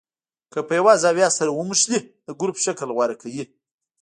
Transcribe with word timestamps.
که 0.51 0.59
په 0.67 0.73
یوه 0.79 0.93
زاویه 1.03 1.29
سره 1.37 1.51
ونښلي 1.53 1.99
د 2.27 2.29
ګروپ 2.39 2.57
شکل 2.65 2.89
غوره 2.95 3.15
کوي. 3.21 3.43